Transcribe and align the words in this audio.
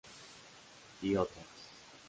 Y 1.03 1.15
otras. 1.15 1.45